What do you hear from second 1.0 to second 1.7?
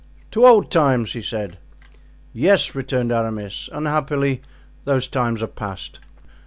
he said.